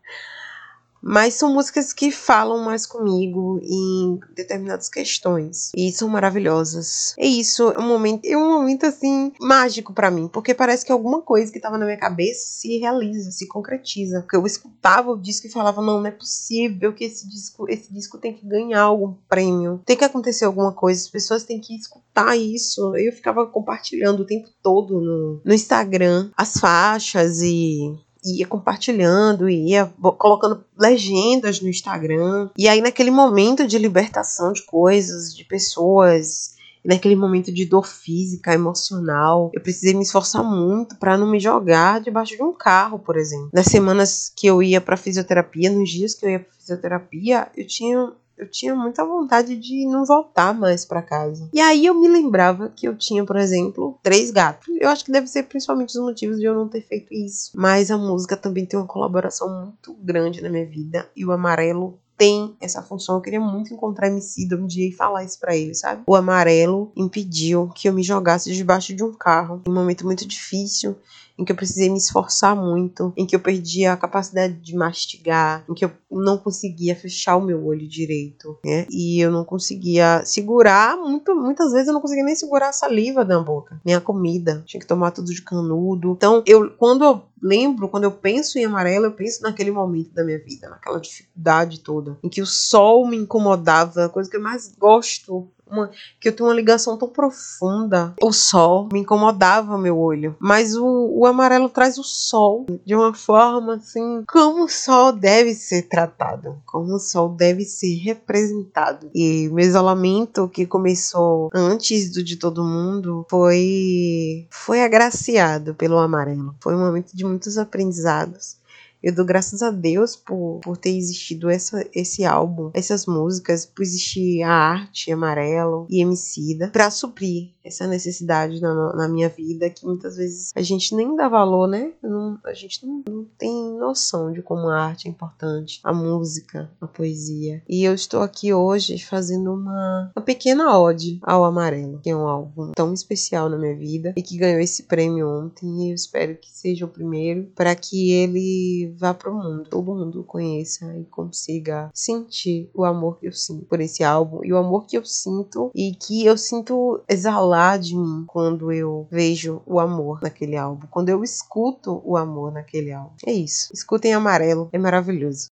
mas 1.03 1.35
são 1.35 1.53
músicas 1.53 1.93
que 1.93 2.11
falam 2.11 2.63
mais 2.65 2.87
comigo 2.87 3.61
em 3.63 4.19
determinadas 4.35 4.89
questões 4.89 5.71
e 5.77 5.91
são 5.93 6.09
maravilhosas. 6.09 7.15
É 7.19 7.27
isso, 7.27 7.71
é 7.71 7.79
um 7.79 7.89
momento, 7.89 8.25
é 8.25 8.37
um 8.37 8.51
momento 8.51 8.87
assim 8.87 9.33
mágico 9.41 9.93
para 9.93 10.11
mim, 10.11 10.29
porque 10.29 10.55
parece 10.55 10.85
que 10.85 10.93
alguma 10.93 11.23
coisa 11.23 11.53
que 11.53 11.61
tava 11.61 11.79
na 11.79 11.85
minha 11.85 11.97
cabeça 11.97 12.47
se 12.47 12.79
realiza, 12.79 13.31
se 13.31 13.47
concretiza. 13.47 14.21
Porque 14.21 14.37
eu 14.37 14.47
escutava 14.47 15.11
o 15.11 15.21
disco 15.21 15.47
e 15.47 15.51
falava: 15.51 15.81
"Não, 15.81 16.01
não 16.01 16.07
é 16.07 16.11
possível 16.11 16.93
que 16.93 17.05
esse 17.05 17.29
disco, 17.29 17.67
esse 17.69 17.93
disco 17.93 18.19
tem 18.19 18.35
que 18.35 18.47
ganhar 18.47 18.83
algum 18.83 19.15
prêmio. 19.29 19.81
Tem 19.85 19.97
que 19.97 20.05
acontecer 20.05 20.45
alguma 20.45 20.73
coisa, 20.73 21.01
as 21.01 21.09
pessoas 21.09 21.45
têm 21.45 21.61
que 21.61 21.75
escutar 21.75 22.37
isso". 22.37 22.95
Eu 22.97 23.13
ficava 23.13 23.47
compartilhando 23.47 24.21
o 24.21 24.27
tempo 24.27 24.49
todo 24.63 25.01
no, 25.01 25.41
no 25.45 25.55
Instagram 25.55 26.31
as 26.37 26.59
faixas 26.59 27.41
e 27.41 27.95
ia 28.25 28.47
compartilhando, 28.47 29.49
ia 29.49 29.87
colocando 30.19 30.65
legendas 30.79 31.61
no 31.61 31.69
Instagram. 31.69 32.51
E 32.57 32.69
aí, 32.69 32.81
naquele 32.81 33.11
momento 33.11 33.67
de 33.67 33.79
libertação 33.79 34.53
de 34.53 34.63
coisas, 34.63 35.35
de 35.35 35.45
pessoas, 35.45 36.55
naquele 36.85 37.17
momento 37.17 37.53
de 37.53 37.65
dor 37.65 37.87
física, 37.87 38.53
emocional, 38.53 39.51
eu 39.55 39.61
precisei 39.61 39.95
me 39.95 40.03
esforçar 40.03 40.43
muito 40.43 40.97
para 40.97 41.17
não 41.17 41.31
me 41.31 41.39
jogar 41.39 42.01
debaixo 42.01 42.37
de 42.37 42.43
um 42.43 42.53
carro, 42.53 42.99
por 42.99 43.17
exemplo. 43.17 43.51
Nas 43.53 43.67
semanas 43.67 44.33
que 44.35 44.47
eu 44.47 44.63
ia 44.63 44.81
para 44.81 44.97
fisioterapia, 44.97 45.71
nos 45.71 45.91
dias 45.91 46.15
que 46.15 46.27
eu 46.27 46.31
ia 46.31 46.41
para 46.41 46.53
fisioterapia, 46.59 47.49
eu 47.57 47.67
tinha 47.67 48.13
eu 48.41 48.51
tinha 48.51 48.75
muita 48.75 49.05
vontade 49.05 49.55
de 49.57 49.87
não 49.87 50.05
voltar 50.05 50.55
mais 50.55 50.85
para 50.85 51.03
casa. 51.03 51.49
E 51.53 51.61
aí 51.61 51.85
eu 51.85 51.95
me 51.95 52.09
lembrava 52.09 52.73
que 52.75 52.89
eu 52.89 52.97
tinha, 52.97 53.25
por 53.25 53.37
exemplo, 53.37 53.99
três 54.03 54.31
gatos. 54.31 54.67
Eu 54.81 54.89
acho 54.89 55.05
que 55.05 55.13
deve 55.13 55.27
ser 55.27 55.43
principalmente 55.43 55.91
os 55.91 56.03
motivos 56.03 56.39
de 56.39 56.47
eu 56.47 56.55
não 56.55 56.67
ter 56.67 56.81
feito 56.81 57.13
isso. 57.13 57.51
Mas 57.55 57.91
a 57.91 57.99
música 57.99 58.37
também 58.37 58.65
tem 58.65 58.79
uma 58.79 58.87
colaboração 58.87 59.65
muito 59.67 59.95
grande 60.03 60.43
na 60.43 60.49
minha 60.49 60.65
vida. 60.65 61.07
E 61.15 61.25
o 61.25 61.33
amarelo 61.33 61.99
tem 62.17 62.55
essa 62.61 62.83
função. 62.83 63.17
Eu 63.17 63.21
queria 63.21 63.41
muito 63.41 63.73
encontrar 63.73 64.09
Emicida 64.09 64.57
um 64.57 64.67
dia 64.67 64.89
e 64.89 64.93
falar 64.93 65.25
isso 65.25 65.39
para 65.39 65.57
ele, 65.57 65.75
sabe? 65.75 66.03
O 66.07 66.15
amarelo 66.15 66.93
impediu 66.97 67.71
que 67.75 67.89
eu 67.89 67.93
me 67.93 68.03
jogasse 68.03 68.53
debaixo 68.53 68.95
de 68.95 69.05
um 69.05 69.13
carro 69.13 69.63
em 69.67 69.71
um 69.71 69.75
momento 69.75 70.05
muito 70.05 70.27
difícil 70.27 70.97
em 71.41 71.45
que 71.45 71.53
eu 71.53 71.57
precisei 71.57 71.89
me 71.89 71.97
esforçar 71.97 72.55
muito, 72.55 73.15
em 73.17 73.25
que 73.25 73.35
eu 73.35 73.41
perdi 73.41 73.87
a 73.87 73.97
capacidade 73.97 74.55
de 74.55 74.77
mastigar, 74.77 75.65
em 75.69 75.73
que 75.73 75.85
eu 75.87 75.91
não 76.11 76.37
conseguia 76.37 76.95
fechar 76.95 77.37
o 77.37 77.41
meu 77.41 77.65
olho 77.65 77.89
direito, 77.89 78.59
né? 78.63 78.87
E 78.91 79.19
eu 79.21 79.31
não 79.31 79.45
conseguia 79.45 80.23
segurar, 80.27 80.99
muito, 80.99 81.35
muitas 81.35 81.73
vezes 81.73 81.89
eu 81.89 81.95
não 81.95 82.01
conseguia 82.01 82.25
nem 82.25 82.37
segurar 82.37 82.69
a 82.69 82.73
saliva 82.73 83.25
da 83.25 83.41
boca, 83.41 83.81
nem 83.85 83.95
a 83.95 84.01
comida. 84.01 84.63
Tinha 84.67 84.81
que 84.81 84.87
tomar 84.87 85.13
tudo 85.13 85.33
de 85.33 85.41
canudo. 85.41 86.13
Então, 86.13 86.43
eu 86.47 86.71
quando 86.77 87.05
eu 87.05 87.23
lembro, 87.43 87.89
quando 87.89 88.05
eu 88.05 88.13
penso 88.13 88.59
em 88.59 88.67
amarelo, 88.67 89.07
eu 89.07 89.13
penso 89.13 89.43
naquele 89.43 89.71
momento 89.71 90.13
da 90.13 90.23
minha 90.23 90.39
vida, 90.39 90.69
naquela 90.69 91.01
dificuldade 91.01 91.81
toda, 91.81 92.19
em 92.23 92.29
que 92.29 92.43
o 92.43 92.47
sol 92.47 93.07
me 93.07 93.17
incomodava, 93.17 94.05
a 94.05 94.09
coisa 94.09 94.29
que 94.29 94.37
eu 94.37 94.43
mais 94.43 94.75
gosto 94.79 95.49
uma, 95.71 95.91
que 96.21 96.29
eu 96.29 96.37
tenho 96.37 96.49
uma 96.49 96.55
ligação 96.55 96.97
tão 96.97 97.09
profunda. 97.09 98.15
O 98.23 98.33
sol 98.33 98.89
me 98.93 99.01
incomodava 99.01 99.79
meu 99.79 99.99
olho, 99.99 100.37
mas 100.39 100.75
o, 100.75 100.85
o 100.87 101.27
amarelo 101.27 101.69
traz 101.69 101.99
o 101.99 102.05
sol 102.05 102.67
de 102.85 102.95
uma 102.95 103.15
forma 103.15 103.75
assim, 103.75 104.25
como 104.29 104.65
o 104.65 104.69
sol 104.69 105.13
deve 105.13 105.55
ser 105.55 105.83
tratado, 105.83 106.61
como 106.67 106.95
o 106.95 106.99
sol 106.99 107.29
deve 107.29 107.65
ser 107.65 107.95
representado. 107.97 109.11
E 109.15 109.49
meu 109.49 109.65
isolamento 109.65 110.49
que 110.49 110.67
começou 110.67 111.51
antes 111.55 112.13
do 112.13 112.23
de 112.23 112.37
todo 112.37 112.65
mundo 112.65 113.27
foi 113.29 114.47
foi 114.51 114.83
agraciado 114.83 115.75
pelo 115.75 115.99
amarelo. 115.99 116.55
Foi 116.61 116.75
um 116.75 116.81
momento 116.81 117.17
de 117.17 117.25
muitos 117.25 117.59
aprendizados 117.59 118.60
eu 119.03 119.15
dou 119.15 119.25
graças 119.25 119.63
a 119.63 119.71
Deus 119.71 120.15
por, 120.17 120.61
por 120.63 120.77
ter 120.77 120.97
existido 120.97 121.49
essa, 121.49 121.87
esse 121.95 122.25
álbum, 122.25 122.71
essas 122.75 123.07
músicas, 123.07 123.65
por 123.65 123.83
existir 123.83 124.43
a 124.43 124.53
arte 124.53 125.11
amarelo 125.11 125.87
e 125.89 126.01
Emicida 126.01 126.69
para 126.69 126.91
suprir 126.91 127.51
essa 127.65 127.87
necessidade 127.87 128.61
na, 128.61 128.95
na, 128.95 129.09
minha 129.09 129.29
vida 129.29 129.69
que 129.69 129.85
muitas 129.85 130.17
vezes 130.17 130.51
a 130.55 130.63
gente 130.63 130.95
nem 130.95 131.15
dá 131.15 131.29
valor, 131.29 131.67
né? 131.67 131.93
Não, 132.03 132.39
a 132.45 132.55
gente 132.55 132.87
não, 132.87 133.03
não, 133.07 133.27
tem 133.39 133.53
noção 133.79 134.33
de 134.33 134.43
como 134.43 134.69
a 134.69 134.81
arte 134.81 135.09
é 135.09 135.11
importante, 135.11 135.81
a 135.85 135.93
música, 135.93 136.71
a 136.81 136.87
poesia. 136.87 137.63
E 137.69 137.85
eu 137.85 137.95
estou 137.95 138.23
aqui 138.23 138.53
hoje 138.53 138.99
fazendo 138.99 139.53
uma, 139.53 140.11
uma 140.17 140.25
pequena 140.25 140.79
ode 140.79 141.19
ao 141.23 141.45
Amarelo, 141.45 142.01
que 142.03 142.11
é 142.11 142.17
um 142.17 142.27
álbum 142.27 142.73
tão 142.73 142.95
especial 142.95 143.49
na 143.49 143.59
minha 143.59 143.77
vida 143.77 144.15
e 144.17 144.23
que 144.23 144.39
ganhou 144.39 144.61
esse 144.61 144.85
prêmio 144.85 145.29
ontem. 145.29 145.87
E 145.87 145.91
eu 145.91 145.95
espero 145.95 146.37
que 146.37 146.51
seja 146.51 146.87
o 146.87 146.89
primeiro 146.89 147.45
para 147.55 147.75
que 147.75 148.13
ele 148.13 148.90
vá 148.99 149.15
para 149.15 149.31
o 149.31 149.35
mundo, 149.35 149.69
todo 149.69 149.95
mundo 149.95 150.25
conheça 150.25 150.97
e 150.97 151.05
consiga 151.05 151.91
sentir 151.95 152.71
o 152.75 152.85
amor 152.85 153.19
que 153.19 153.27
eu 153.27 153.33
sinto 153.33 153.65
por 153.67 153.81
esse 153.81 154.03
álbum 154.03 154.41
e 154.45 154.53
o 154.53 154.57
amor 154.57 154.87
que 154.87 154.97
eu 154.97 155.05
sinto 155.05 155.71
e 155.75 155.93
que 155.95 156.25
eu 156.25 156.37
sinto 156.37 157.03
exalar 157.09 157.79
de 157.79 157.97
mim 157.97 158.25
quando 158.27 158.73
eu 158.73 159.07
vejo 159.11 159.63
o 159.67 159.79
amor 159.79 160.21
naquele 160.23 160.57
álbum, 160.57 160.87
quando 160.91 161.09
eu 161.09 161.23
escuto 161.23 162.01
o 162.05 162.17
amor 162.17 162.53
naquele 162.53 162.93
álbum. 162.93 163.15
É 163.27 163.33
isso. 163.33 163.71
Escutem 163.73 164.15
Amarelo, 164.15 164.69
é 164.73 164.79
maravilhoso. 164.79 165.49